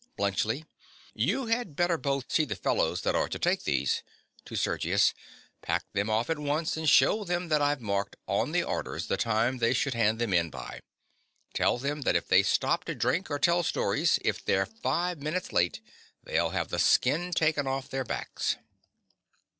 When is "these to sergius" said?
3.65-5.13